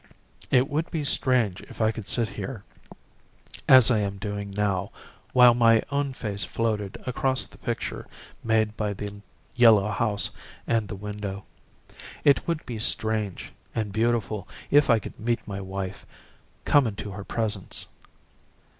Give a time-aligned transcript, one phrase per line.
[0.49, 2.63] It would be strange if I could sit here,
[3.69, 4.89] as I am doing now,
[5.31, 8.07] while my own face floated across the picture
[8.43, 9.21] made by the
[9.55, 10.31] yellow house
[10.65, 11.45] and the window.
[12.23, 16.07] It would be strange and beautiful if I could meet my wife,
[16.65, 17.85] come into her presence.